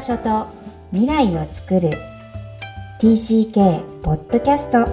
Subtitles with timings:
[0.00, 0.46] 場所と
[0.92, 1.90] 未来を作る
[3.02, 4.86] TCK ポッドキャスト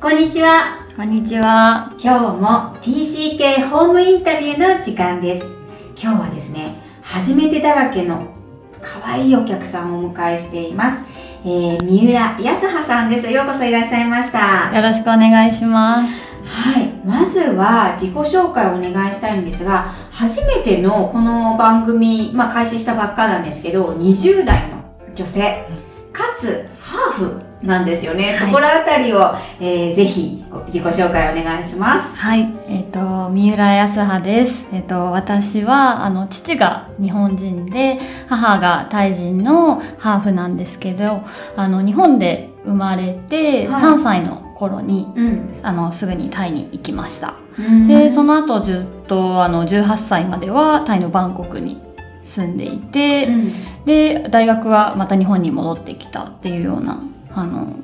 [0.00, 5.52] こんにちはこんにちは今日も TCK ホームインタビューの時間です
[6.00, 8.32] 今日はですね初めてだらけの
[8.80, 11.04] 可愛いお客さんをお迎えしています
[11.44, 13.30] えー、三浦康葉さんです。
[13.30, 14.76] ようこそいらっしゃいました。
[14.76, 16.12] よろしくお願いします。
[16.44, 16.88] はい。
[17.04, 24.82] まずは自己紹介をお願いしたいんですが、初めてのこの番組、まあ開始したばっかなんですけど、20代の
[25.14, 25.66] 女性、
[26.10, 28.30] かつハーフなんですよね。
[28.30, 32.16] はい、そこらあたりを、えー、ぜひ自己紹介お願いします。
[32.16, 32.50] はい。
[32.66, 34.64] えっ、ー、と、三浦康葉です。
[34.72, 41.24] えっ、ー、と、私は、あの、父が日本人で、母がタイ人のハーフなんですけど、
[41.56, 47.34] あの、日本で生まれて、3歳の頃に、はい、あの、すぐにタイに行きました。
[47.86, 51.80] で、その後ずっと、あの、18歳まではタイのバンコクに
[52.26, 57.00] 住んでいて、うん、で大学はまた日本に戻ってきたっていうような
[57.32, 57.76] あの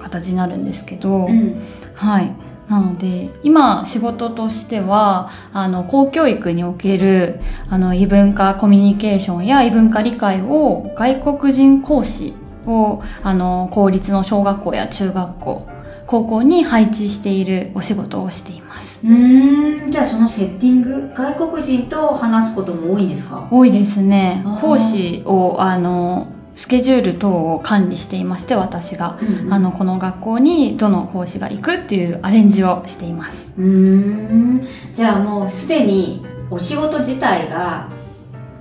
[0.00, 1.62] 形になるんですけど、うん、
[1.94, 2.34] はい。
[2.68, 7.38] なので今仕事としてはあの公教育における
[7.70, 12.34] あの異文化コミュニケーションや異文化理解を外国人講師
[12.66, 15.68] をあの公立の小学校や中学校
[16.06, 19.00] 高校に配置しているお仕事をしています。
[19.04, 19.90] うん。
[19.90, 23.48] じゃあそのセッティング外国人と話すことも多いんですか？
[23.50, 24.44] 多いですね。
[24.60, 33.52] 講師をあのスケジュール等を管理していまして私が、うんうん、あのこの学校にどの講師が行くっていうアレンジをしています。
[33.58, 34.66] うん。
[34.94, 37.88] じゃあもうすでにお仕事自体が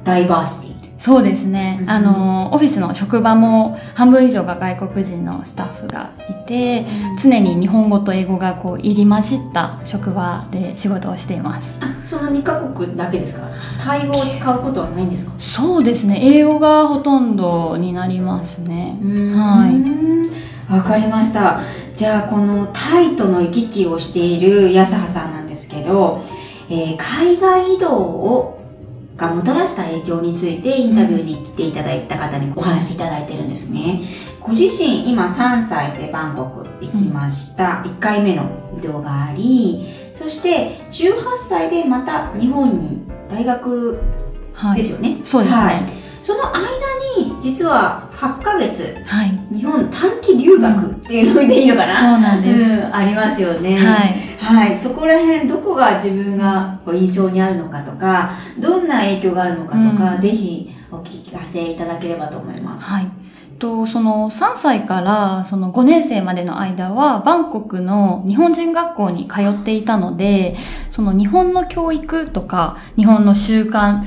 [0.04, 0.75] ダイバーシティ
[1.06, 11.76] そうですね、うん、あのオフィスの職場も半分以上が外国人のスタッフがいて、うん、常に日本語と英語がこう入り混じった職場で仕事をしています。
[11.80, 13.48] あその2カ国だけですか？
[13.80, 15.40] タイ語を使うことはないんですか？
[15.40, 16.20] そうですね。
[16.24, 18.98] 英語がほとんどになりますね。
[19.36, 20.74] はい。
[20.74, 21.62] わかりました。
[21.94, 26.24] じゃあこのタイとの行き来をしている安葉さんなんですけど、
[26.68, 28.55] えー、海外移動を
[29.16, 34.02] がもたらした影響についてインタビューに来ていただいた方にお話しいただいてるんですね。
[34.42, 37.84] ご自身今3歳でバンコク行きました。
[37.86, 41.16] 1回目の移動があり、そして18
[41.48, 44.00] 歳でまた日本に大学
[44.76, 45.10] ですよね？
[45.10, 45.62] はい、そうですね。
[45.62, 46.64] はいその間
[47.20, 62.86] に実は8ヶ月、はい、日本短期留学っていうのでいいのかな、そうなんです、うん、ありますよね、はい、はい、そこら辺どこが自分がこう印象にあるのかとかどんな影響があるのかとか、うん、ぜひお聞かせいただければと思います。
[62.86, 63.08] はい
[63.58, 70.58] とその3歳からその5年生までの間はバンコクの日本人学校に通っていたので
[70.92, 74.04] その日本の教育とか日本の習慣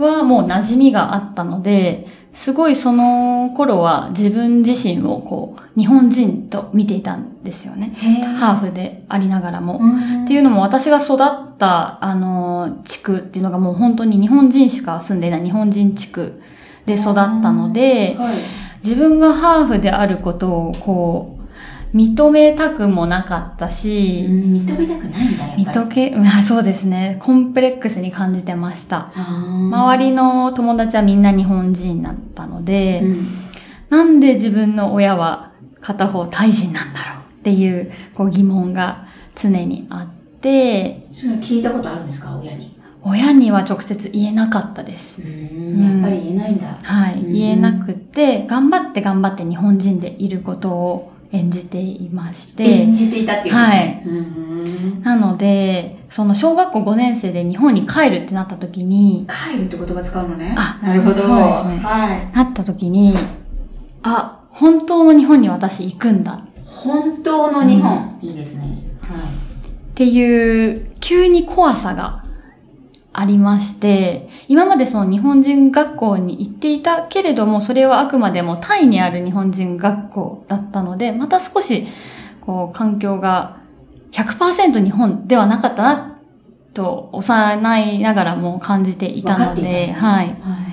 [0.00, 7.94] はもう馴染みがあったので、すごいその頃は自分自身をこう、日本人と見ていたんですよね。
[8.38, 9.80] ハーフでありながらも。
[10.24, 16.40] っていうのも私が育った、あの、地区っていうのがもう本当に日本人しか住んでいない日本人地区
[16.86, 18.36] で育ったので、はい、
[18.82, 21.39] 自分がハーフであることをこう、
[21.94, 25.54] 認めたくもなかったし、認めたくないんだよ。
[25.56, 26.14] 認け、
[26.46, 27.16] そうですね。
[27.20, 29.10] コンプレックスに感じてました。
[29.16, 33.28] 周りの友達はみんな日本人だったので、うん、
[33.90, 42.78] なんで自分の親は片方タイ人なんだろうっていうこう疑問が常にあって、それ聞いたことあるんですか親に？
[43.02, 45.20] 親には直接言えなかったです。
[45.22, 45.30] やっ
[46.02, 46.78] ぱり言えないんだ。
[46.82, 47.24] はい。
[47.32, 52.64] 言えなくて、頑張って頑張って日本人でいることを演じていまして。
[52.64, 54.02] 演じていたっていうですね。
[55.00, 55.02] はい。
[55.02, 59.26] なので、その小学校5年生で日本に帰るってなった時に。
[59.28, 60.54] 帰るって言葉使うのね。
[60.58, 61.16] あ、なるほど。
[61.16, 61.78] そうですね。
[61.82, 62.36] はい。
[62.36, 63.14] なった時に、
[64.02, 66.40] あ、本当の日本に私行くんだ。
[66.66, 68.62] 本当の日本、うん、いいですね。
[69.02, 69.20] はい。
[69.20, 69.22] っ
[69.94, 72.19] ていう、急に怖さが
[73.12, 81.86] ありまして、今までその日本人学校に行っていたけれども、それはあくまでもタイにある日本人学校だったので、また少し、
[82.40, 83.56] こう、環境が
[84.12, 86.20] 100%日本ではなかったな、
[86.72, 90.26] と、幼いながらも感じていたので、はい。
[90.26, 90.70] はい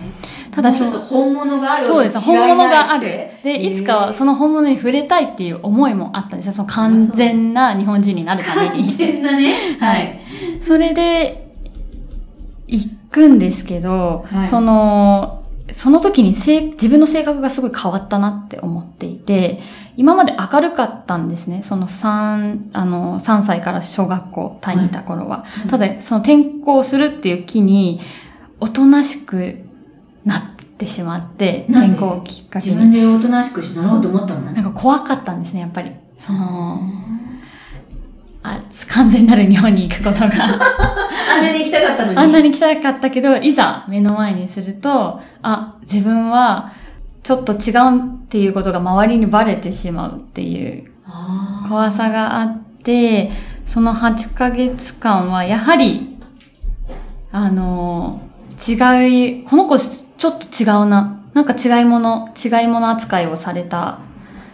[0.57, 2.19] ただそ、本物があるそうです。
[2.19, 3.29] 本物がある。
[3.43, 6.53] で、いつかはその本物に触れたいっていう思いもあったんですよ。
[6.53, 8.85] その完全な日本人になるために。
[8.85, 9.53] 完全なね。
[9.79, 10.19] はい。
[10.63, 11.46] それで、行
[13.12, 15.44] くんですけど、はい、その、
[15.74, 19.59] その時にせ自分の性格がすごい変わったなって思っていて、
[19.98, 21.62] 今まで明るかったんですね。
[21.62, 25.44] その3、あの、3歳から小学校、タイにいた頃は。
[25.65, 28.00] いただ、その転校するっていう気に、
[28.59, 29.57] おとなしく
[30.24, 33.01] なってしまって、転校をきっかけ自分に。
[33.01, 34.42] でおとなしくなろうと思ったの？
[34.51, 35.92] なんか怖かったんですね、やっぱり。
[36.18, 36.80] その、
[38.49, 38.59] あ
[38.89, 40.27] 完全なる日本に行くことが。
[41.38, 42.17] あんなに行きたかったのに。
[42.17, 46.71] あんなに来たかったけど、いざ目の前にすると、あ、自分は
[47.23, 50.89] ちょっと違うっていうことが周りにバレてしまうっていう
[51.67, 53.31] 怖さがあって、
[53.65, 56.17] その8ヶ月間はやはり、
[57.31, 58.21] あの、
[58.67, 61.21] 違い、この子ちょっと違うな。
[61.33, 63.99] なんか違いもの、違いもの扱いをされた、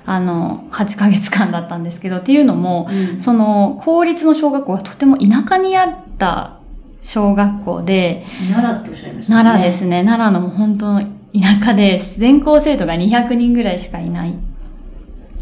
[0.05, 6.57] あの、8ヶ月間だったんですけど、っていうのも、うんその、公立の小学校はとても田舎にあった
[7.01, 9.43] 小学校で、奈良っておっしゃいましたね。
[9.43, 10.03] 奈良ですね。
[10.03, 14.33] 奈良の本当の田舎で、全校生徒が200人ぐらいしかいない。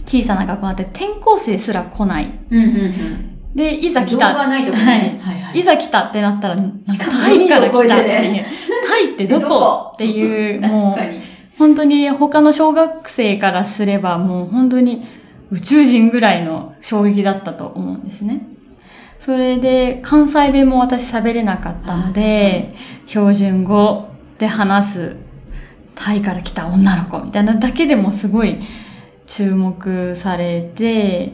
[0.06, 2.32] 小さな学校があって、転校生すら来ない。
[2.52, 3.56] うんうんうん。
[3.56, 4.34] で、いざ来動た。
[4.34, 5.20] 画ないとかはいね。
[5.22, 8.32] はいはいいざ来たってなったら、なんかしかもタイから来たっていう。
[8.32, 8.46] ね
[8.88, 9.92] タイってど どここ？
[9.96, 11.20] っていう、もう確か、に。
[11.58, 15.04] 本当に他の小学生からすればもう本当に
[15.52, 18.48] 宇宙人ぐらいの衝撃だったと思うんですね。
[19.20, 22.74] それで関西弁も私喋れなかったので、
[23.06, 24.08] 標準語
[24.40, 25.16] で話す
[25.94, 28.60] タイから来た女の子みたいなだけでもすごい
[29.28, 31.34] 注目されて、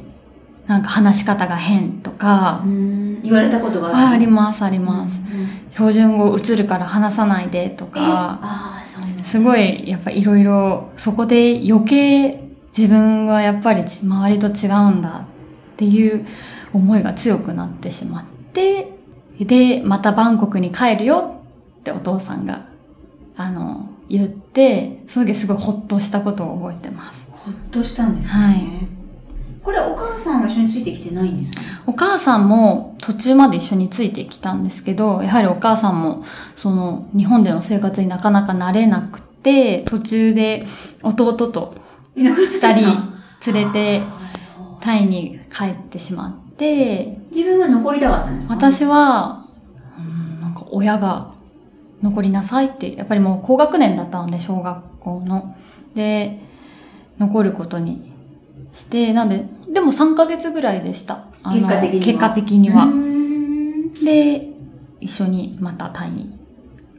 [0.68, 3.98] なんか話し方が変とか、うん言われたことがある。
[3.98, 5.22] あありますあります。
[5.34, 5.48] うんうん
[5.78, 8.00] 標準語映るから話さないでとか、
[8.42, 9.04] ああ、そう。
[9.24, 15.28] すごい、やっぱいろいろ、そこで余計自分はやっぱりち周りと違うんだ
[15.74, 16.26] っていう
[16.74, 18.92] 思いが強くなってしまって、
[19.40, 21.44] で、またバンコクに帰るよ
[21.80, 22.66] ってお父さんが、
[23.36, 27.28] あの、言って、その時すごいほっとしたことを覚えてます。
[27.32, 28.34] ほっとしたんですね。
[28.34, 28.97] はい
[29.68, 31.62] これお母さんは一緒についてきてないんですか？
[31.86, 36.24] お母さんも途中まで一緒についてきたんですけど、やはりお母さんも、
[36.56, 40.66] その、日本での生活になかなか慣れなくて、途中で
[41.04, 41.76] 弟と
[42.16, 43.12] 二人
[43.52, 44.04] 連れて
[44.80, 48.54] タイに帰ってしまって、自分は残りたかったんですか？
[48.54, 49.48] 私は、
[50.00, 51.34] うん、なんか親が
[52.02, 55.58] 残りなさいって、やっぱりもう高学年だったので、小学校の。
[55.94, 56.40] で、
[57.20, 58.14] 残ることに
[58.78, 61.26] して、なんで、でも3ヶ月ぐらいでした。
[61.46, 62.88] 結果的には結果的には。
[64.04, 64.50] で、
[65.02, 66.38] 一緒にまたタイに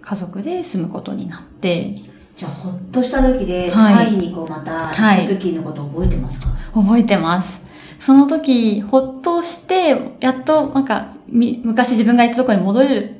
[0.03, 1.95] 家族で住むことになって、
[2.35, 7.61] じゃあほっとした時で、はいタイにこうまた行った時のこと覚えてますか、覚えてます。
[8.01, 13.11] その時、ほっとして、やっと、なんか、み昔自分が行ったところに戻れる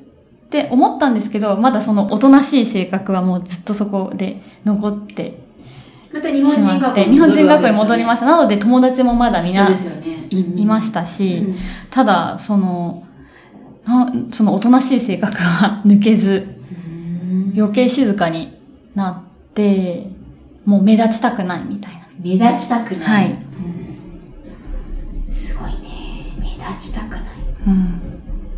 [0.47, 5.48] って思ったんですけど、まだそのおとなしい性格はもうずっとそこで残って
[6.19, 8.27] また日本し人学校まって、日本人学校に戻りましした。
[8.27, 9.69] なので友達もまだみんな。
[10.31, 11.47] いいまししたし、
[11.91, 13.07] ただ、その、
[13.87, 16.47] なそのおとなしい性格は抜けず、
[17.57, 18.59] 余計静かに
[18.95, 20.11] なって、
[20.67, 22.01] もう目立ちたくないみたいな。
[22.21, 23.25] 目立ちたくない。
[23.25, 23.79] はいうん
[25.33, 26.35] すごいね。
[26.41, 27.23] 目立ちたくない。
[27.67, 28.01] うん。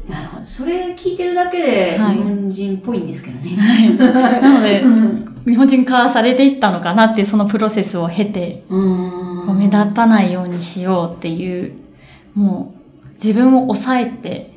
[0.08, 0.46] なるほど。
[0.46, 3.96] それ聞いてるだけで日はい本人っぽいんですけどね。
[3.98, 11.72] なので、うん日本人化されていったのかなっていうそのプロセスを経て、目立たないようにしようっていう、
[12.34, 14.50] もう自分を抑えて、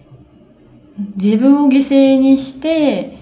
[1.16, 3.18] 自分を犠牲にして、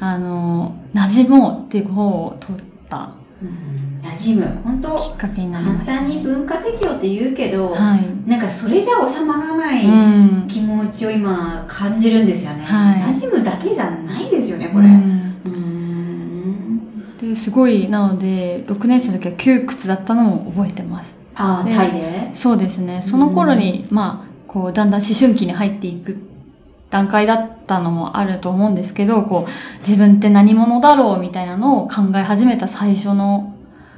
[0.00, 4.60] あの、馴染もうっていう方を取ったうん馴染む。
[4.62, 6.22] 本当きっかけになり簡ました、単にね。
[6.22, 8.28] 文化適用って言うけど、はい。
[8.28, 10.46] なんかそれじゃ収まらないうん。
[10.48, 12.64] 気持ちを今感じるんですよね。
[12.64, 14.86] はい馴染むだけじゃないですよね、これ。
[14.86, 15.23] ううん
[17.36, 21.14] すごい、なので、6年生の時は窮屈だったのも覚えてます。
[21.34, 22.30] ああ、でタイで？
[22.32, 23.02] そうですね。
[23.02, 26.18] その頃に、まあ、こう、だんだん思春期に入っていく
[26.90, 29.50] 段階だったのもあると思うんですけど、こう、
[29.80, 33.54] 自分って何者だろうみたいなのを考え始めた最初の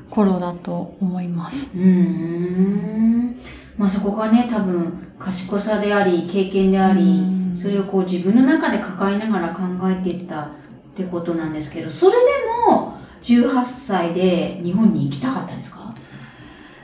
[0.08, 1.76] 頃だと思います。
[1.76, 3.36] うーん。
[3.76, 10.48] まあそこがね、多分賢さであり、経験でありうん、それをこう自分の中で抱えながら考えていったっ
[10.94, 12.18] てことなんですけど、それで
[12.66, 12.95] も
[13.26, 15.94] 18歳で日本に行きたかったんですか？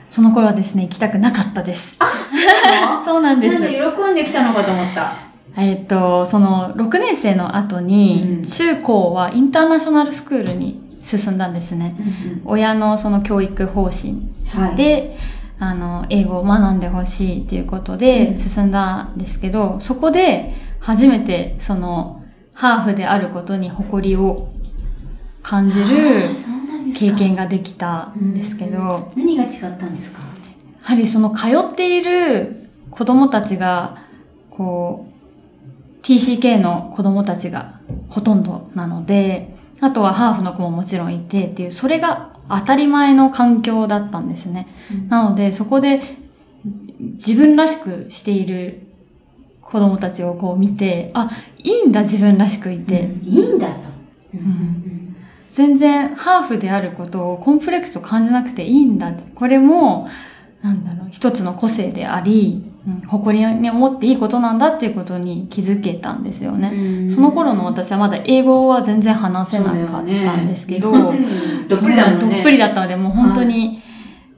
[0.09, 1.95] その頃はですね、行きたくなかったです。
[1.99, 2.05] あ、
[3.01, 3.71] そうそうなんですなん。
[3.71, 5.17] で喜んできたのかと思った。
[5.57, 11.95] えっ、と、その、6年生の後に、うん中高はインターナショナルスクールに進んだんですね。
[12.45, 14.75] 親のその教育方針はい。
[14.75, 15.17] で、
[15.59, 22.23] あの、英語を学んでほしいっていうことでうん進んだんですけど、そこで初めてその、
[22.53, 24.52] ハーフであることに誇りを
[25.43, 25.85] 感じる
[26.95, 30.21] 経験ができたんですけど、何が違ったんですか？
[30.81, 33.97] はりその通っている子供たちが、
[34.49, 35.07] こ
[36.01, 44.67] う、TCK の子供たちがほとんどなので、あとはハーフの子ももちろんいてっていう、それが当たり前の環境だったんですね。
[44.91, 45.09] うん。
[45.09, 46.01] なので、そこで
[46.99, 48.81] 自分らしくしている
[49.61, 53.27] 子供たちをこう見て、あ、いいんだ自分らしくいて、うん。
[53.27, 53.89] いいんだと。
[54.33, 55.02] うん
[55.53, 59.13] 全然ハーフであることをコンプレックスと感じなくていいんだ。
[59.35, 60.09] これも、
[60.63, 62.73] なんだろう、一つの個性であり、うん
[63.07, 66.71] 誇りに思っていいことなんだっていうことに気づけたんですよね。
[66.73, 71.19] うんその頃の私はまだ英語は全然話せなかったんですけど、ね
[71.69, 72.19] どっぷりだもんね。
[72.19, 73.79] そうどっぷりだったので、もう本当に、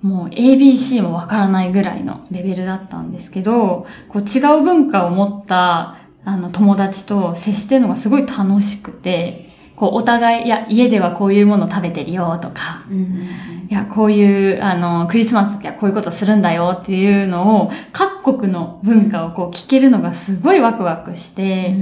[0.03, 5.95] もう ABC もわからないぐらいのレベルだったんですけど、こう違う文化を持った
[6.25, 9.44] あの友達と接してるのがすごい楽しくて、
[9.75, 13.27] こうお互い、いや、家ではこういうもの食べてるよとか、うん
[13.67, 21.75] いや、こういう、あの、クリスマスの時はこういうことするんだよっていうのを、各国の文化をこう聞けるのがすごいワクワクして、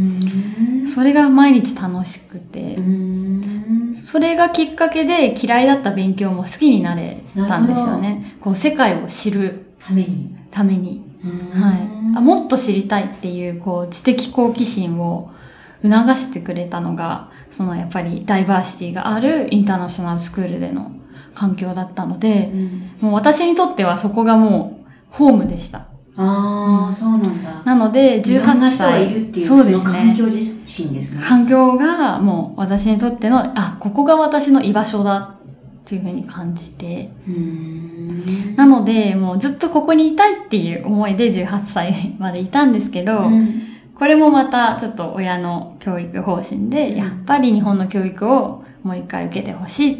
[0.87, 8.37] それが毎日楽しくて、うんそれがきっかけで嫌いだった勉強も好きになれたんですよね。
[8.41, 10.35] こう世界を知るために。
[10.51, 11.03] ために。
[11.53, 12.17] はい。
[12.17, 15.31] あもっと知りたいっていう、こう知的好奇心を
[15.81, 20.91] 促してくれたのが、そのやっぱりダイバーシティがあるインターナショナルスクールでの
[21.35, 22.51] 環境だったので、
[22.99, 25.85] もう私にとってはそこがもうホームでした。
[26.15, 27.63] ああ、そうなんだ。
[27.63, 29.09] なので、いろんな18人がい歳。
[29.15, 30.15] るっていう、そうですその環ね。
[30.15, 31.23] 境自身ですね。
[31.23, 35.35] 環境がもう私にとっての、あ、ここが私の居場所だっ
[35.85, 37.11] ていうふうに感じて。
[37.27, 49.97] うんなので、もうずっとここにいたいっていう思いで18歳までいたんですけど、うんこれもまたちょっと親の教育方針で、うんやっぱり日本の教育をもう一回受けてほしいっ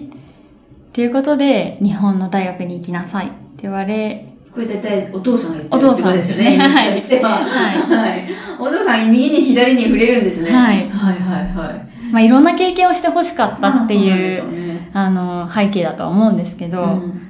[0.92, 6.58] ていうことで、日本の大学に行きなさいって言われ、これ大体お父さんが言ってるですよね。
[6.58, 7.30] はいイメージとしては。
[7.30, 8.26] はいはい。
[8.60, 10.52] お父さん右に左に触れるんですね。
[10.52, 12.12] はいはいはいはい。
[12.12, 17.24] まあいろんな経験をしてほしかったっていう、しょうねあの、背景だとは思うんですけど、うん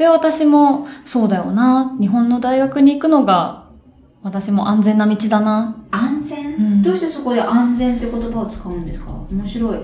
[0.00, 3.64] で、私も、そうだよな、日本の大学に行くのが、
[4.22, 5.76] 私も安全な道だな。
[5.90, 9.12] 安全、うんどうしてそこで安全って言葉を使うんですか？
[9.30, 9.78] 面白い。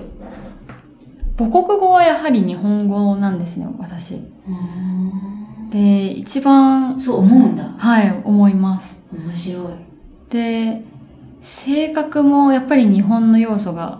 [1.37, 4.15] 母国語はやはり日本語なんですね、私。
[4.15, 4.17] う
[4.51, 7.75] んで、一番、そう思うんだ。
[7.77, 9.03] はい、思います。
[9.13, 9.67] 面白い。
[10.29, 10.81] で、
[11.41, 13.99] 性格もやっぱり日本の要素が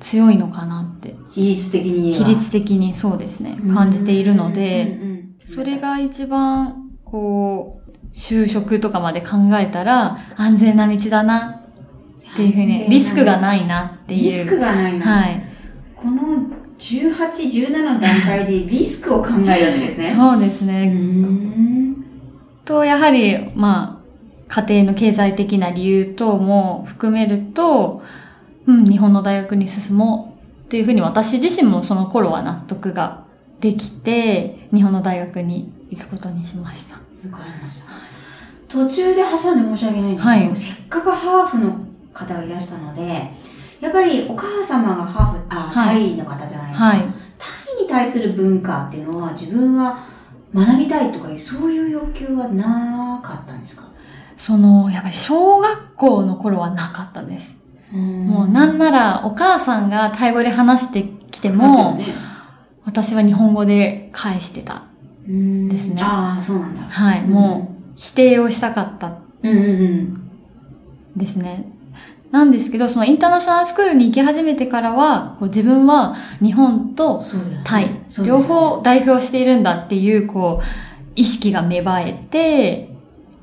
[0.00, 2.24] 強いのかなって、比率的には。
[2.24, 4.98] 比率的にそうですね、感じているので、
[5.44, 7.85] それ、が一番、こう、
[8.16, 11.60] 就職とかまで考えたら、安全な道だな
[12.32, 13.40] っていうふうに、リスクがい。
[13.40, 14.22] ないなっていう。
[14.24, 15.06] リスクがないな。
[15.06, 15.42] はい。
[15.94, 16.22] この
[16.78, 20.14] 18、17の段階でリスクを考えるわけですね。
[20.14, 20.86] そうですうね。
[20.86, 22.04] ん。
[22.64, 24.02] と、やはり、ま
[24.48, 28.02] あ、家庭の経済的な理由等も含めると、
[28.66, 33.24] うん、日本の大学に進もうっていうふうに私自身もその頃は納得が
[33.60, 37.05] できて、日本の大学に行くことにしました。
[37.32, 37.86] わかりました。
[38.68, 41.78] 途中で挟んで申し訳ないんだけど、はいせっかくハーフの
[42.12, 43.30] 方がいらしたので、
[43.80, 46.84] やっぱりお母様がハーフ、あ、はいタイの方じゃないですか。
[46.86, 46.98] はい。
[46.98, 47.04] タ
[47.78, 49.98] イに対する文化っていうのは自分は
[50.54, 53.84] 学びたいとかいう、そういう欲求はなかったんですか？
[54.38, 57.54] その、やっぱり小学校の頃はなかったです。
[57.92, 62.00] もうなんならお母さんがタイ語で話してきても、
[62.84, 64.82] 私は日本語で返してた。
[65.26, 66.82] でですねああ、そうなんだ。
[66.82, 67.24] はい。
[67.24, 70.30] うんもう否定をしたかったうんうんうん。
[71.16, 71.72] ですね。
[72.30, 77.22] なんですけど、そのインターナショナルスクールに行き始めてからは、こう自分は日本と
[77.64, 80.64] タイ、ね両方代表しているんだっていう、こう、
[81.14, 82.90] 意識が芽生えて、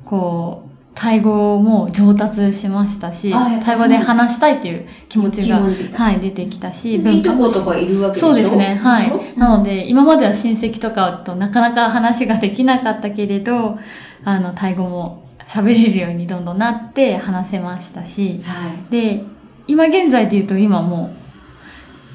[0.06, 3.32] こう、タイ語も上達しましたし、
[3.64, 8.28] タイ語で話したいっていう気持ちが、欲求も出てきたはい、出てきたし、いいともことかいるわけでしょ？
[8.28, 9.12] そうですね、はい。
[9.38, 13.80] なので、今までは親戚とかとなかなか話ができなかったけれど、
[14.24, 18.92] あの、タイ語も喋れるようにどんどんなって話せましたし、はい。
[18.92, 19.24] で、
[19.68, 21.14] 今現在で言うと今も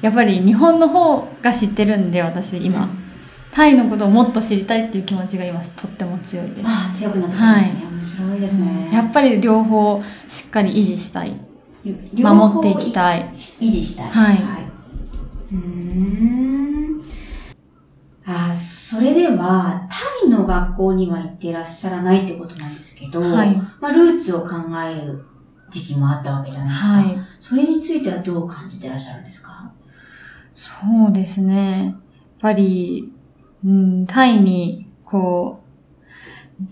[0.01, 3.05] う、やっぱり日本の方が知ってるんで、私今、うん
[3.51, 6.61] タイのことをもっと知りたいっていう気持ちが今とっても強いです。
[6.65, 7.83] ああ、強くなってきますね。
[7.99, 8.89] 面白いですね。
[8.93, 11.37] やっぱり両方しっかり維持したい。
[12.15, 13.29] 守っていきたい。
[13.31, 14.09] 維持したい。
[14.09, 14.37] はい
[15.51, 17.03] うーん。
[18.25, 24.49] あ、それでは、タイの学校には行っていらっしゃらないってことなんですけど、はいまあ、ルーツを考
[24.81, 25.25] える
[25.69, 26.87] 時期もあったわけじゃないですか。
[26.87, 27.17] はい。
[27.39, 29.71] それについてはどう感じてらっしゃるんですか？
[30.55, 31.83] そうですね。
[31.83, 31.95] やっ
[32.39, 33.11] ぱり、
[33.65, 35.68] うん、タイに、こう、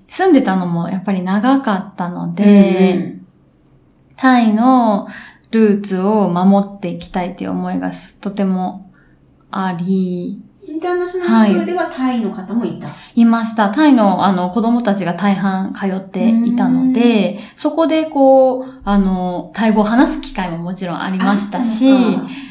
[0.09, 3.17] 住んでたのもやっぱり長かったので、
[4.15, 5.07] タイの
[5.51, 7.91] ルーツを守っていきたいという思いが
[8.21, 8.91] とても
[9.51, 12.89] あり、インターナショナルスクールではタイの方もいた。
[13.15, 13.69] いました。
[13.69, 21.89] タイのあの子供たちが大半通っていたので、そこでこう、あの、タイ語を話す機会ももちろんありましたし、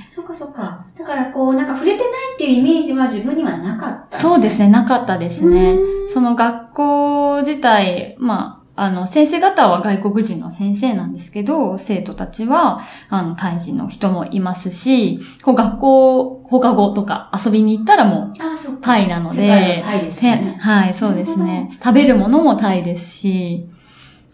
[0.09, 0.86] そうかそうか。
[1.07, 5.79] だからこう、なんか触れてないっていうイメージは自分にはなかった、そうですね、なかったですね。
[6.09, 20.59] その学校自体、まあ、あの、先生方は外国人の先生なんですけど、生徒たちは、あの、タイ人の人もいますし、こう、学校、放課後とか遊びに行ったらもう、あそうかタイなので、タイですよね。
[20.61, 21.79] はい、そうですね。
[21.83, 23.71] 食べるものもタイですし、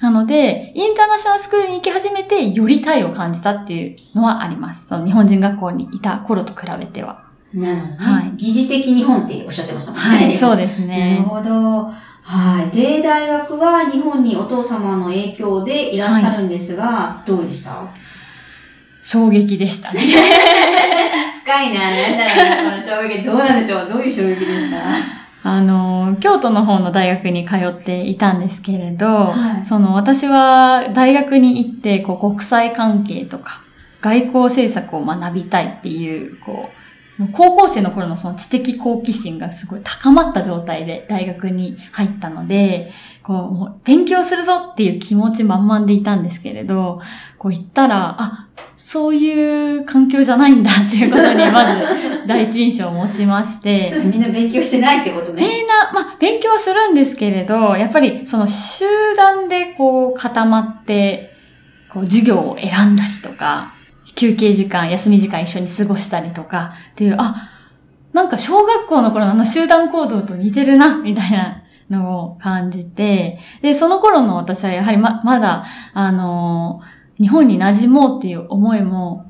[0.02, 4.88] なので、インターナショナルスクールに行き始めて、よりタイを感じたっていうのはあります。
[4.88, 7.22] その日本人学校にいた頃と比べては。
[7.54, 7.96] なるほどね。
[7.98, 10.08] はい疑似的日本っておっしゃってましたもんね。
[10.26, 11.24] はい、そうですなるね。
[11.26, 11.90] ほど。
[12.24, 12.76] はい。
[12.76, 17.76] で、大学は日本にお父様の影響でいらっしゃるんですが、どうでした？
[19.02, 20.00] 衝撃でしたね。
[21.44, 21.80] 深いな。
[21.80, 22.24] なんだ
[22.64, 23.24] ろう、この衝撃。
[23.24, 23.88] どうなんでしょう？
[23.88, 24.76] どういう衝撃ですか？
[25.44, 29.64] あの、京都の方の大学に通っていたんですけれど、はい。
[29.64, 33.62] その私は大学に行って、こう国際関係とか、
[34.00, 42.92] 外交政策を学びたいっていう、こう、高校生の頃のその知的好奇心がすごい高まった状態で大学に入ったので、
[43.22, 47.00] こう、もう勉強するぞっていう気持ち満々でいたんですけれど、
[47.38, 55.42] こう行ったら、あ、そういう環境じゃないんだっていうことにまず第一印象を持ちまして、つまりみんな勉強してないってことね。
[55.42, 58.84] みんな、まあ、勉強はするんですけれど、やっぱりその集
[59.16, 61.32] 団でこう固まって、
[61.90, 63.72] こう授業を選んだりとか、
[64.14, 67.50] 休憩時間、休み時間一緒に過ごしたりとかっていう、あ、
[68.12, 76.80] なんか小学校の頃のあの集団行動と似てるな、みたいなのを感じて、で、その頃の私はやはりま、まだ、あの
[77.20, 79.26] 日本に馴染もうっていう思いも、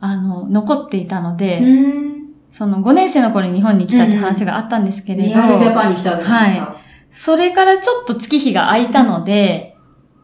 [0.00, 2.12] あの、残っていたので、うん。
[2.50, 6.76] その5年生の頃に日本に来たって話があったんですけれど、リアルジャパンに来たわけですか？
[7.10, 9.74] それからちょっと月日が空いたので、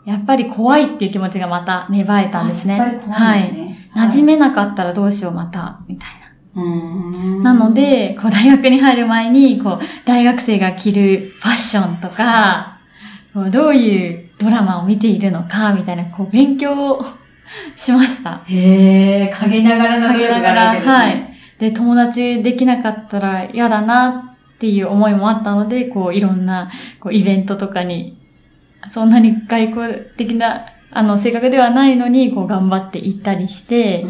[0.05, 2.77] やっぱり怖いっていう気持ちがまた芽生えたんですね。
[2.77, 3.79] やっぱり怖いんですね。
[3.93, 4.09] はい。
[4.09, 6.28] 馴染めなかったらどうしようまた、みたいな。
[6.59, 7.43] うん。
[7.43, 12.79] なの、で、こう大学に入る前に、こう大学生が着るファッションとか、
[13.33, 17.05] こうどういうドラマを見ているのか、みたいな、こう勉強を
[17.77, 18.43] しました。
[18.47, 20.95] へえ、陰ながらの努力があるわけですね。
[20.95, 21.29] はい。
[21.59, 28.17] で、友達できなかったら嫌だなっていう思いもあったので、こう、いろんな、こう、イベントとかに、
[28.89, 34.05] そんなに外交的な、あの、性格ではないのに、こう、頑張って行ったりして、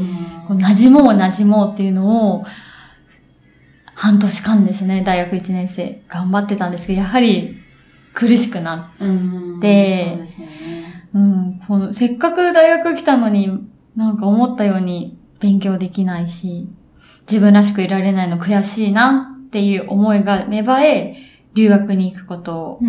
[0.46, 2.44] こう馴染もう馴染もうっていうのを、
[3.94, 7.56] 半年間ですね、大学1年生、頑張ってたんですけど、やはり、
[8.14, 9.60] 苦しくなっうん。
[11.14, 11.18] う
[11.66, 13.50] この、せっかく大学来たのに、
[13.96, 16.68] なんか思ったように勉強できないし、
[17.30, 21.16] 自分らしくいられないの悔しいなっていう思いが芽生え、
[21.54, 22.80] 留学に行くことを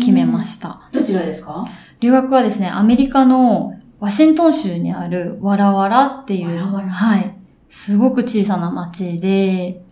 [0.00, 0.58] 決めまし。
[0.58, 0.80] た。
[0.92, 1.66] どちらですか？
[2.00, 6.88] 留学はですね、アメリカのワシントン州にあるワラワラっていう、ワラワラ。
[6.88, 7.34] はい、
[7.68, 9.82] すごく小さな町で、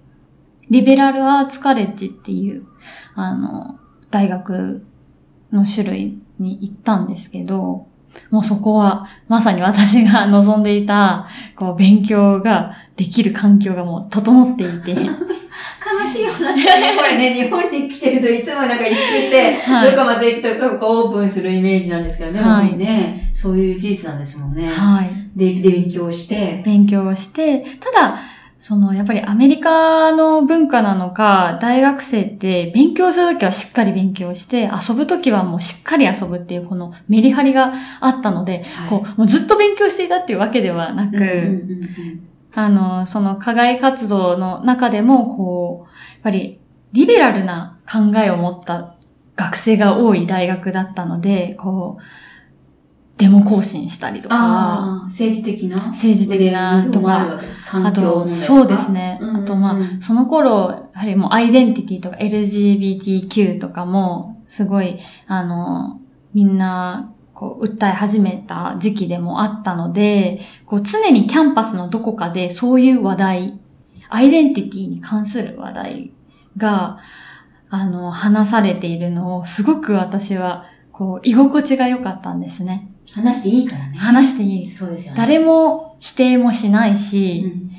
[0.70, 2.66] リベラルアーツカレッジっていう、
[3.14, 3.78] あの、
[4.10, 4.84] 大学
[5.52, 7.86] の種類に行ったんですけど、
[8.30, 14.92] もうそこはまさに私が 望んでいた、こう、勉強ができる環境がもう整っていて、
[15.82, 16.96] 悲しい話だね。
[16.96, 22.40] これね、 日本に来てるといつもなんか萎縮して、はいどこまで行くとこうオープンするイメージなんですけどね。
[22.40, 24.68] はいね、そういう事実なんですもんね。
[24.68, 25.10] はい。
[25.36, 26.62] で、で、勉強して。
[26.64, 28.18] 勉強をして、ただ、
[28.58, 46.60] その、やっぱりアメリカの文化なのか、大学生って勉強するときはしっかり勉強して、遊ぶときはもうしっかり遊ぶっていうこのメリハリがあったので、こう、もうずっと勉強していたっていうわけではなく、うんうんうんうんあの、その課外活動の中でも、こう、やっぱり
[46.92, 48.94] リベラルな考えを持った
[49.36, 52.02] 学生が多い大学だったので、こう、
[53.18, 55.88] デモ行進したりとか、ああ、政治的な？
[55.88, 57.38] 政治的なとか、
[57.70, 59.18] あと、そうですね。
[59.20, 59.44] うんうんうん。
[59.44, 66.00] あと、まあ、その頃、やはりもうアイデンティティとか LGBTQ とかも、すごい、あの、
[66.34, 67.11] みんな、
[67.42, 73.60] こう、訴え始めた時期でもあったので、こう、常にキャンパスのどこかでそういう話題、
[74.08, 76.12] アイデンティティに関する話題
[76.56, 77.00] が、
[77.68, 82.92] あの、話されているのを、すごく私は、こう、居心地が良かったんですね。
[83.10, 83.98] 話していいからね。
[83.98, 84.70] 話していい。
[84.70, 85.18] そうですよね。
[85.18, 87.72] 誰も否定もしないうし、ん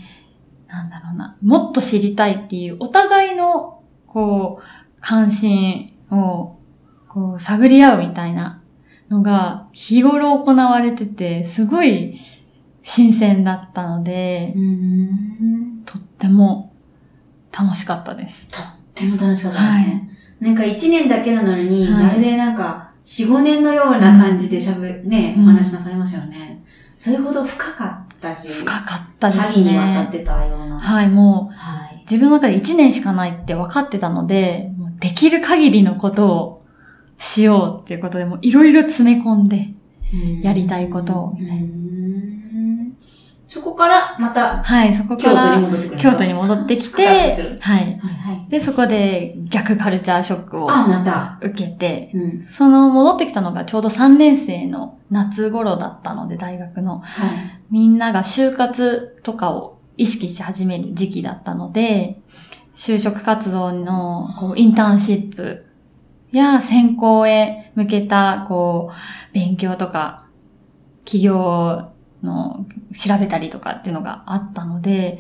[0.67, 4.63] なんだろうな、もっと知りたいっていう、お互いの、こう、
[4.99, 6.57] 関心を、
[7.07, 8.59] こう、探り合うみたいな
[9.09, 12.19] のが日頃行われてて、すごい
[12.81, 15.81] 新鮮だったので、うん。
[15.85, 16.73] とっても
[17.57, 18.47] 楽しかったです。
[18.47, 18.63] とっ
[18.95, 20.09] ても楽しかったですね。
[20.39, 26.63] なんか一年だけなのに、はいまるでなんか四五年のような感じでしゃべ、ね、うんお話しなさいますよね。
[26.97, 30.09] それほど深かったし、深かったで多す岐にわたっね。
[30.11, 30.79] てたような。
[30.79, 32.03] はい、もうはい。
[32.09, 36.62] 自分の中で1年しかないって分かってたので、できる限りのことを
[37.17, 39.73] しようっていうことで、もういろいろ詰め込んで、
[40.41, 41.93] やりたいことをみたいなうん
[43.53, 47.17] そこからまたはい、そこか京都にら京都に戻ってきて、はい。
[47.59, 48.49] はいはい。
[48.49, 51.37] で、そこで逆カルチャーショックをあ、また。
[51.39, 52.43] 受けて、うん。
[52.43, 57.01] その戻ってきたのがちょうど3年生の夏頃だったので、大学の。
[57.01, 57.29] はい。
[57.69, 62.19] みんなが就活とかを意識し始める時期だったので、
[62.75, 65.63] 就職活動のこうインターンシップ
[66.37, 70.27] や選考へ向けたこう勉強とか
[71.05, 71.89] 企業
[72.23, 75.19] の調べたりとかっていうのがあったので、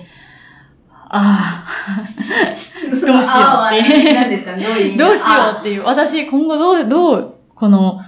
[1.15, 1.65] あ
[2.89, 4.13] どうしようって。
[4.13, 4.55] 何ですか？
[4.55, 4.97] ねどういう意あ、味？
[4.97, 7.99] どうしようあっていう、私今後どう、どう、この、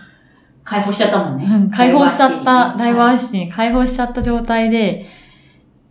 [0.63, 1.45] 解放しちゃったもんね。
[1.45, 5.05] うん、解放しちゃった、ダイバーーシティに解放しちゃった状態で、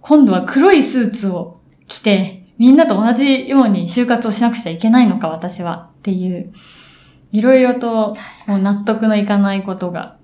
[0.00, 5.90] 今度は黒いスーツを着て、みんなと同じように就活をしなくちゃいけないのか、私は。
[5.98, 6.52] っていう、
[7.34, 8.14] いろいろと、
[8.46, 10.18] もう納得のいかないことが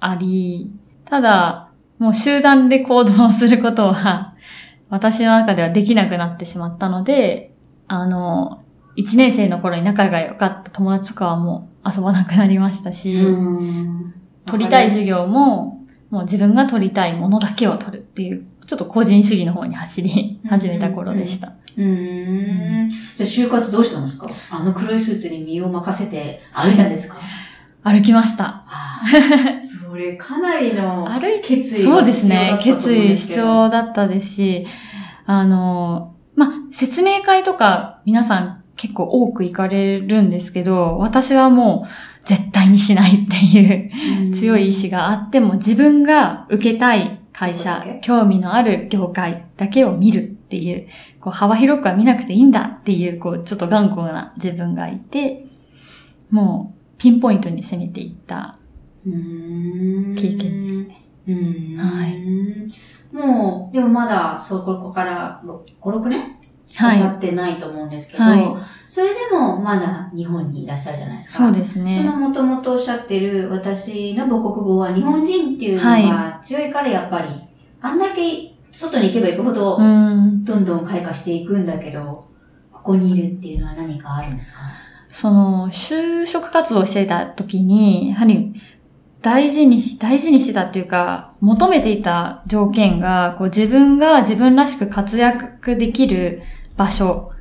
[0.00, 0.72] あり、
[1.04, 4.32] ただ、もう集団で行動することは、
[4.88, 7.52] 私の中ではできなくなってしまったので、
[7.86, 8.62] あの、
[8.96, 14.14] 一年生の頃に仲が良かった友達とかはもう遊ばなくなりましたし、うん。
[14.46, 21.52] 取りたい授業も、もう自分が取りたいものだけを取るっていう、ちょっと個人主義の方に走り始めた頃でした。
[21.76, 22.88] うーん。
[22.88, 24.30] じゃあ就活どうしたんですか？
[24.50, 27.18] あの黒いスーツに身を任せて歩いたんですか？
[27.82, 28.64] 歩きました。
[29.86, 31.06] それかなりの
[31.42, 32.58] 決意がそうですね。
[32.62, 34.66] 決意必要だったですし、
[35.26, 50.86] あの、まあ、説明会とか皆さん結構多く行かれるんですけど、私はもう絶対にしないっていう強い意志があっても自分が受けたい会社興味のある業界だけを見るっていう、
[51.20, 55.44] こう幅広くは見なくていいんだっていう、こうちょっと頑固な自分がいて、
[56.30, 58.56] もうピンポイントに攻めていった
[59.04, 61.76] 経験ですね。
[61.76, 62.22] はい。
[63.12, 66.36] もう、でもまだ、そう、ここから5、6年？
[66.66, 68.44] 経ってないと思うんですけど、はい
[68.94, 71.46] それでもまだ日本にいらっしゃるじゃないですか。
[71.46, 72.04] そうですそね。
[72.04, 77.26] のもともとおっしゃってる私の母国語は日本人っていうのが強いからやっぱり、
[77.80, 80.44] あんだけ外に行けば行くほどう、ん。
[80.44, 82.28] どんどん開花していくんだけど、
[82.70, 84.60] ここにいるっていうのは何かあるんですか？
[85.08, 88.54] その、就職活動してた時に、やはり、
[89.22, 96.42] 大事にし、大事にしてたっていうか、求めていた条件が、こう自分が自分らしく活躍できる
[96.76, 97.32] 場所、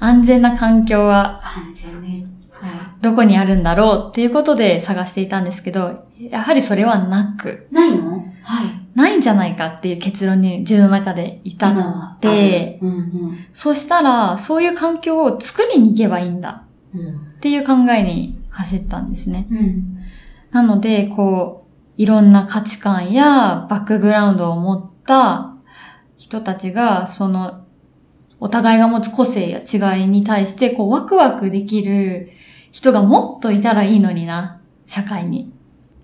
[0.00, 2.26] 安全な環境は安全ね。
[2.52, 2.70] はい。
[3.00, 8.24] どこにあるんだろうっていうことで探していたんですけど、やはりそれはなく、ないの？
[8.42, 8.80] はい。
[8.94, 13.00] ないんじゃないかっていう結論に自分の中で至今っはて、あるうんう
[13.32, 13.38] ん。
[13.52, 17.16] そしたら、そういう環境を作りに行けばいいんだうん。
[17.36, 19.46] っていう考えに走ったんですね。
[19.50, 19.98] うん。
[20.50, 25.54] なので、こう、いろんな価値観やバックグラウンドを持った
[26.18, 27.64] 人たちが、その、
[28.40, 32.30] お互いが持つ個性や違いに対して、こう、ワクワクできる
[32.72, 35.52] 人がもっといたらいいのにな、社会に。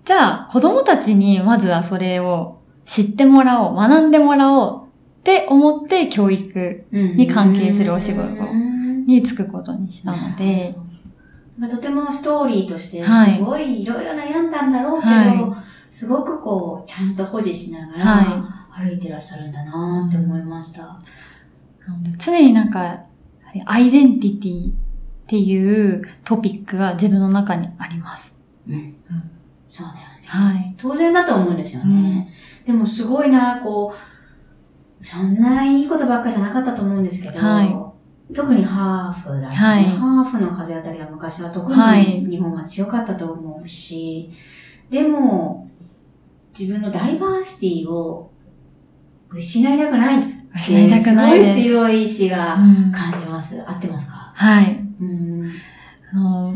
[0.05, 10.75] じゃあ、子供たちにまずはそれを知ってもらおう、学んでもらおうって思って教育に関係するお仕事にに就くことにしたので、
[11.69, 13.37] とてもストーリーとして、はい。
[13.37, 20.81] すごいいろいろ悩んだんだろうけど、はすごくこう、ちゃんと保持しながら、は歩いてらっしゃるんだなって思いました。
[20.81, 21.01] なので
[22.17, 23.03] 常になんか、
[23.65, 24.73] アイデンティティっ
[25.27, 28.37] ていうトピックが自分の中にあります。
[28.67, 28.73] うん。
[28.75, 28.95] うん
[29.69, 30.03] そうだよね。
[30.25, 30.75] はい。
[30.77, 32.33] 当然だと思うんですよね。
[32.65, 37.93] でもすごいな、こう、そんないいことばっかじゃなかったと思うんですけど、は
[38.33, 44.29] 特にハーフだし、ねはいハーフの風当たりが昔は特はいに日本は強かったと思うし、
[44.89, 45.69] でも、
[46.57, 48.31] 自分のダイバーシティを
[49.29, 51.61] 失いたくないっていう失いたくないです。
[51.63, 53.61] すごい強い意志がうん感じます。
[53.67, 54.79] 合ってますかはい。
[55.01, 55.51] うん。
[56.13, 56.55] あの、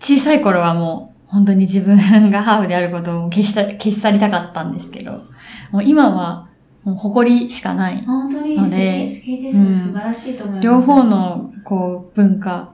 [0.00, 5.22] 小さい頃はもう本当に自分がハーフであることを消した、 消し去りたかったんですけど、
[5.70, 6.48] もう今は
[6.84, 8.02] もう誇りしかない。
[8.06, 10.64] 本当に素ので敵、素敵です、うん素晴らしいと思います。
[10.64, 12.70] 両方のこう文化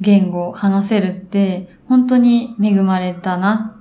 [0.00, 3.75] 言語を話せるって、本当に恵まれたな、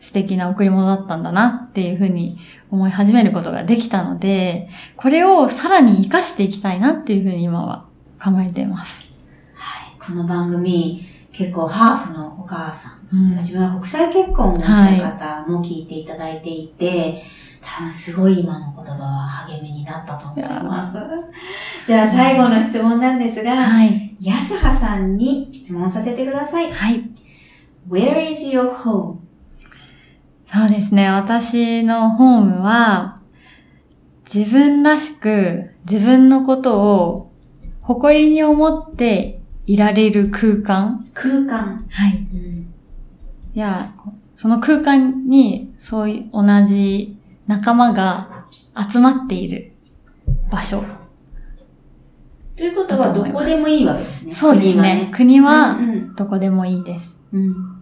[0.00, 2.38] 素敵な贈り物だったんだなっていうふうに
[2.70, 7.86] 思い始めることができたので、これをさらに活かしていきたいなっていうふうに今は
[8.22, 9.08] 考えています。
[9.54, 9.92] はい。
[10.00, 17.22] この番組、結構ハーフのお母さん、うん自分は国際結婚をしたい方も聞いていただいていて、
[17.60, 20.98] 多分すごい今の言葉は励みになったと思います。
[21.86, 24.16] じゃあ最後の質問なんですが、はい。
[24.20, 26.72] 安葉さんに質問させてください。
[26.72, 27.10] はい。
[27.88, 29.25] Where is your home?
[30.52, 31.08] そうですね。
[31.10, 33.20] 私のホームは、
[34.32, 37.32] 自分らしく自分のことを
[37.80, 41.08] 誇りに思っていられる空間。
[41.14, 41.78] 空間。
[41.90, 42.16] はい。
[42.34, 42.66] うん
[43.56, 48.44] いや、こその空間にそういう同じ仲間が
[48.92, 49.72] 集まっている
[50.50, 50.84] 場所。
[52.54, 54.34] ということはどこでもいいわけですね。
[54.34, 55.08] そうですね。
[55.10, 55.78] 国国は
[56.18, 57.18] どこでもいいです。
[57.32, 57.40] うん。
[57.40, 57.75] うん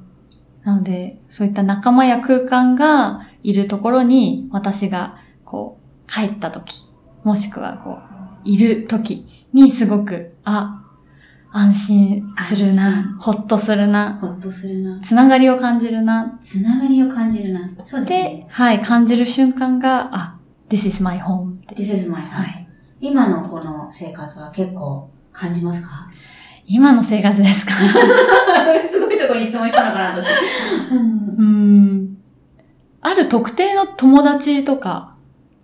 [0.65, 6.85] なので、そういった仲間や空間がいるところに私がこう帰った時、
[7.23, 7.99] もしくはこ
[8.45, 10.81] ういる時にすごく、あ、
[11.53, 15.01] 安心する安な、ほっとするな、ほっとするな。
[15.03, 17.71] つながりを感じるなつながりを感じるな。
[17.83, 21.61] そうですでね。、はい、感じる瞬間が、あ、this is my home。
[21.69, 22.27] This is my home.
[22.29, 22.69] はい。
[23.01, 26.09] 今のこの生活は結構感じますか？
[26.67, 27.73] 今の生活ですか？
[28.91, 30.27] すごいところに質問したのかな、私。
[30.27, 32.17] うーん。
[33.01, 35.15] ある特定の友達とか、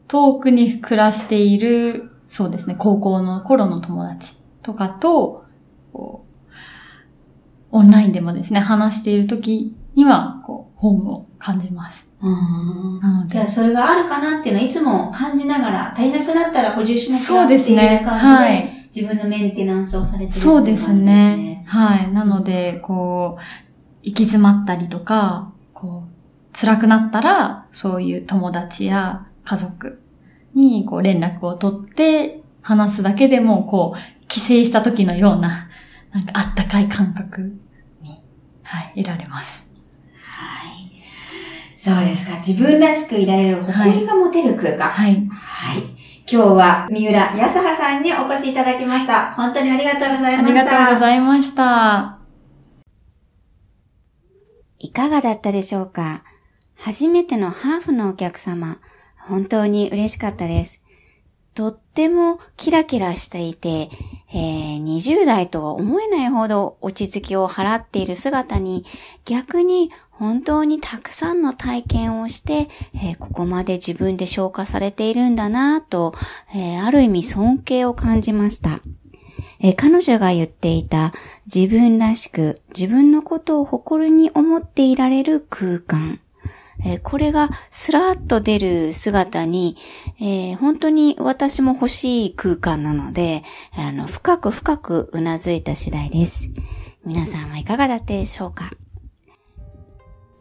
[0.08, 5.44] 遠くに暮らしている、そうですね、高校の頃の友達とかと、
[5.92, 6.50] こう、
[7.72, 12.06] オンラインでもですね、話している時には、こう、ホームを感じます。
[12.22, 18.02] うんなのでじゃあ、それがあるかなっていうのはいつも感じながら、足りなくなったら補充しなきゃそうっていうですね。
[18.04, 18.79] 感じで、はい。
[18.94, 21.64] 自分のメンテナンスをされてるっていそうですね。
[21.66, 22.10] はい。
[22.12, 23.42] なので、こう、
[24.02, 30.02] 行き詰まったりとか、こう、辛くなったら、そういう友達や家族
[30.54, 35.68] に、こう、連絡を取って、話すだけでも、こう、帰省した時のような、
[36.12, 37.56] なんか、あったかい感覚
[38.02, 38.20] に、
[38.62, 39.64] はい、得られます。
[40.20, 40.90] はい。
[41.78, 42.36] そうですか。
[42.36, 44.88] 自分らしくいられる誇りが持てる空間。
[44.88, 45.14] はい。
[45.30, 45.99] はい。
[46.32, 49.34] 今日は三浦康葉さんにお越しいただきました。
[49.34, 50.62] 本当にありがとうございあました。
[50.62, 52.18] りがとうございました。
[54.78, 56.22] いかがだったでしょうか？
[56.76, 58.78] 初めてのハーフのお客様、
[59.18, 60.80] 本当に嬉しかったです。
[61.52, 63.88] とってもキラキラしていて、
[64.32, 68.84] えー20代とは思えないほど落ち着きを払っている姿に、
[69.24, 69.90] 逆に
[70.20, 76.14] 本当にたくさんの体験をして、えーここまで自分で消化されているんだなぁと、
[76.54, 78.80] えーある意味尊敬を感じました。
[79.60, 81.12] えー彼女が言っていた
[81.52, 86.20] 自分らしく自分のことを誇りに思っていられる空間。
[86.84, 89.76] えこれがスラーッと出る姿に、
[90.20, 93.42] えー本当に私も欲しい空間なので、
[93.74, 96.50] あの、深く深くうなずいた次第です。
[97.06, 98.70] 皆さんはいかがだったでしょうか？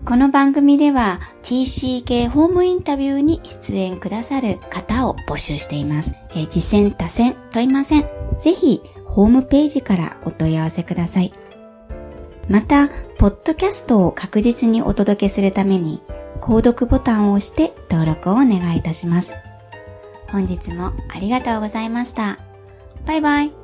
[0.06, 6.16] この番組では TCK ホームインタビューに出演くださる方を募集しています。
[6.32, 8.10] えー次戦多戦問いません。
[8.42, 11.34] ぜひホームページからお問い合わせください。
[12.48, 16.02] また、ポッドキャストを確実にお届けするために、
[16.42, 19.36] 購読ボタンを押して登録をお願いいたします。
[20.32, 22.40] 本日もありがとうございました。
[23.06, 23.59] バイバイ。